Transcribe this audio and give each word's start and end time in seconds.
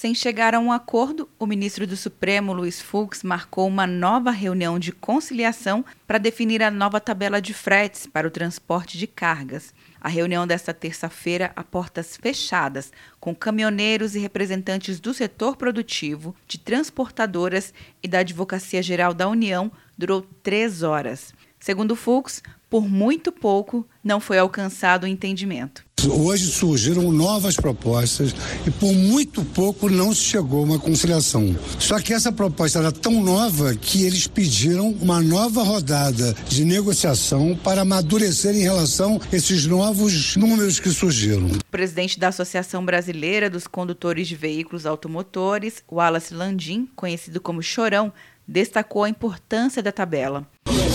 Sem 0.00 0.14
chegar 0.14 0.54
a 0.54 0.60
um 0.60 0.70
acordo, 0.70 1.28
o 1.40 1.44
ministro 1.44 1.84
do 1.84 1.96
Supremo, 1.96 2.52
Luiz 2.52 2.80
Fux, 2.80 3.24
marcou 3.24 3.66
uma 3.66 3.84
nova 3.84 4.30
reunião 4.30 4.78
de 4.78 4.92
conciliação 4.92 5.84
para 6.06 6.18
definir 6.18 6.62
a 6.62 6.70
nova 6.70 7.00
tabela 7.00 7.42
de 7.42 7.52
fretes 7.52 8.06
para 8.06 8.28
o 8.28 8.30
transporte 8.30 8.96
de 8.96 9.08
cargas. 9.08 9.74
A 10.00 10.08
reunião 10.08 10.46
desta 10.46 10.72
terça-feira, 10.72 11.50
a 11.56 11.64
portas 11.64 12.16
fechadas, 12.16 12.92
com 13.18 13.34
caminhoneiros 13.34 14.14
e 14.14 14.20
representantes 14.20 15.00
do 15.00 15.12
setor 15.12 15.56
produtivo, 15.56 16.32
de 16.46 16.58
transportadoras 16.58 17.74
e 18.00 18.06
da 18.06 18.20
Advocacia 18.20 18.80
Geral 18.80 19.12
da 19.12 19.28
União, 19.28 19.68
durou 19.98 20.22
três 20.44 20.84
horas. 20.84 21.34
Segundo 21.58 21.96
Fux, 21.96 22.40
por 22.68 22.88
muito 22.88 23.32
pouco 23.32 23.86
não 24.02 24.20
foi 24.20 24.38
alcançado 24.38 25.04
o 25.04 25.06
entendimento. 25.06 25.88
Hoje 26.06 26.46
surgiram 26.46 27.10
novas 27.10 27.56
propostas 27.56 28.32
e 28.64 28.70
por 28.70 28.92
muito 28.92 29.44
pouco 29.44 29.90
não 29.90 30.14
se 30.14 30.20
chegou 30.20 30.60
a 30.60 30.62
uma 30.62 30.78
conciliação. 30.78 31.56
Só 31.78 31.98
que 31.98 32.14
essa 32.14 32.30
proposta 32.30 32.78
era 32.78 32.92
tão 32.92 33.20
nova 33.20 33.74
que 33.74 34.04
eles 34.04 34.28
pediram 34.28 34.90
uma 35.00 35.20
nova 35.20 35.64
rodada 35.64 36.36
de 36.48 36.64
negociação 36.64 37.58
para 37.64 37.80
amadurecer 37.80 38.54
em 38.54 38.60
relação 38.60 39.20
a 39.20 39.36
esses 39.36 39.66
novos 39.66 40.36
números 40.36 40.78
que 40.78 40.90
surgiram. 40.90 41.48
O 41.48 41.64
presidente 41.70 42.18
da 42.18 42.28
Associação 42.28 42.84
Brasileira 42.84 43.50
dos 43.50 43.66
Condutores 43.66 44.28
de 44.28 44.36
Veículos 44.36 44.86
Automotores, 44.86 45.82
Wallace 45.90 46.32
Landim, 46.32 46.88
conhecido 46.94 47.40
como 47.40 47.60
Chorão, 47.60 48.12
destacou 48.46 49.04
a 49.04 49.10
importância 49.10 49.82
da 49.82 49.92
tabela. 49.92 50.46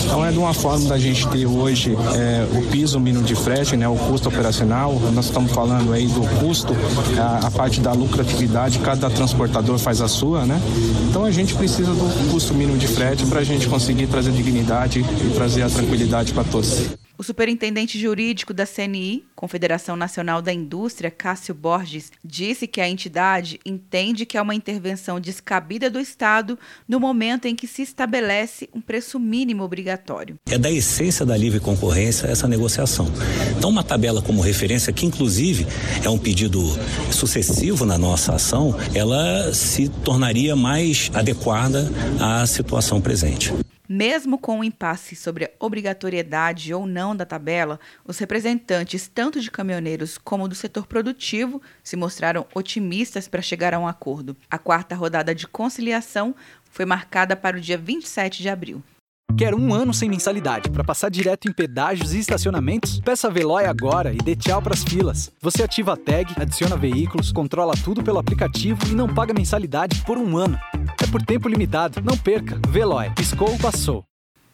Então 0.04 0.24
é 0.24 0.30
de 0.30 0.38
uma 0.38 0.54
forma 0.54 0.88
da 0.88 0.98
gente 0.98 1.26
ter 1.28 1.46
hoje 1.46 1.96
é, 2.14 2.58
o 2.58 2.70
piso 2.70 3.00
mínimo 3.00 3.24
de 3.24 3.34
frete, 3.34 3.76
né, 3.76 3.88
o 3.88 3.96
custo 3.96 4.28
operacional. 4.28 4.98
Nós 5.12 5.26
estamos 5.26 5.50
falando 5.52 5.92
aí 5.92 6.06
do 6.06 6.20
custo, 6.40 6.74
a, 7.18 7.46
a, 7.46 7.50
parte 7.50 7.80
da 7.80 7.92
lucratividade, 7.92 8.78
cada 8.78 9.10
transportador 9.10 9.78
faz 9.78 10.00
a 10.00 10.08
sua, 10.08 10.44
né? 10.44 10.60
Então 11.08 11.24
a 11.24 11.30
gente 11.30 11.54
precisa 11.54 11.92
do 11.92 12.30
custo 12.30 12.54
mínimo 12.54 12.78
de 12.78 12.86
frete 12.86 13.26
para 13.26 13.40
a 13.40 13.44
gente 13.44 13.66
conseguir 13.68 14.06
trazer 14.06 14.32
dignidade 14.32 15.00
e 15.00 15.34
trazer 15.34 15.62
a 15.62 15.68
tranquilidade 15.68 16.32
para 16.32 16.44
todos. 16.44 16.90
O 17.16 17.22
superintendente 17.22 17.98
jurídico 17.98 18.52
da 18.52 18.66
CNI, 18.66 19.24
Confederação 19.44 19.94
Nacional 19.94 20.40
da 20.40 20.54
Indústria, 20.54 21.10
Cássio 21.10 21.54
Borges, 21.54 22.10
disse 22.24 22.66
que 22.66 22.80
a 22.80 22.88
entidade 22.88 23.60
entende 23.62 24.24
que 24.24 24.38
é 24.38 24.40
uma 24.40 24.54
intervenção 24.54 25.20
descabida 25.20 25.90
do 25.90 26.00
Estado 26.00 26.58
no 26.88 26.98
momento 26.98 27.44
em 27.44 27.54
que 27.54 27.66
se 27.66 27.82
estabelece 27.82 28.70
um 28.74 28.80
preço 28.80 29.20
mínimo 29.20 29.62
obrigatório. 29.62 30.38
É 30.46 30.56
da 30.56 30.70
essência 30.70 31.26
da 31.26 31.36
livre 31.36 31.60
concorrência 31.60 32.26
essa 32.26 32.48
negociação. 32.48 33.06
Então, 33.54 33.68
uma 33.68 33.84
tabela 33.84 34.22
como 34.22 34.40
referência, 34.40 34.94
que 34.94 35.04
inclusive 35.04 35.66
é 36.02 36.08
um 36.08 36.16
pedido 36.16 36.62
sucessivo 37.10 37.84
na 37.84 37.98
nossa 37.98 38.36
ação, 38.36 38.74
ela 38.94 39.52
se 39.52 39.90
tornaria 39.90 40.56
mais 40.56 41.10
adequada 41.12 41.86
à 42.18 42.46
situação 42.46 42.98
presente. 42.98 43.52
Mesmo 43.86 44.38
com 44.38 44.56
o 44.56 44.58
um 44.60 44.64
impasse 44.64 45.14
sobre 45.14 45.44
a 45.44 45.50
obrigatoriedade 45.60 46.72
ou 46.72 46.86
não 46.86 47.14
da 47.14 47.26
tabela, 47.26 47.78
os 48.06 48.18
representantes 48.18 49.10
tanto 49.12 49.33
de 49.42 49.50
caminhoneiros 49.50 50.18
como 50.18 50.46
do 50.46 50.54
setor 50.54 50.86
produtivo 50.86 51.60
se 51.82 51.96
mostraram 51.96 52.46
otimistas 52.54 53.26
para 53.26 53.42
chegar 53.42 53.74
a 53.74 53.78
um 53.78 53.88
acordo. 53.88 54.36
A 54.50 54.58
quarta 54.58 54.94
rodada 54.94 55.34
de 55.34 55.46
conciliação 55.46 56.34
foi 56.70 56.84
marcada 56.84 57.34
para 57.34 57.56
o 57.56 57.60
dia 57.60 57.78
27 57.78 58.42
de 58.42 58.48
abril. 58.48 58.82
Quer 59.36 59.52
um 59.52 59.74
ano 59.74 59.92
sem 59.92 60.08
mensalidade 60.08 60.70
para 60.70 60.84
passar 60.84 61.08
direto 61.08 61.48
em 61.48 61.52
pedágios 61.52 62.14
e 62.14 62.20
estacionamentos? 62.20 63.00
Peça 63.00 63.26
a 63.26 63.30
Veloy 63.30 63.64
agora 63.64 64.12
e 64.12 64.18
dê 64.18 64.36
tchau 64.36 64.62
para 64.62 64.74
as 64.74 64.84
filas. 64.84 65.32
Você 65.40 65.64
ativa 65.64 65.94
a 65.94 65.96
tag, 65.96 66.32
adiciona 66.40 66.76
veículos, 66.76 67.32
controla 67.32 67.74
tudo 67.82 68.02
pelo 68.02 68.18
aplicativo 68.18 68.86
e 68.86 68.94
não 68.94 69.12
paga 69.12 69.34
mensalidade 69.34 70.02
por 70.04 70.18
um 70.18 70.36
ano. 70.36 70.56
É 71.02 71.06
por 71.10 71.20
tempo 71.20 71.48
limitado. 71.48 72.00
Não 72.00 72.16
perca. 72.16 72.60
Veloy. 72.68 73.10
Piscou, 73.10 73.58
passou. 73.58 74.04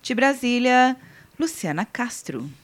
De 0.02 0.14
Brasília, 0.14 0.96
Luciana 1.38 1.84
Castro. 1.84 2.50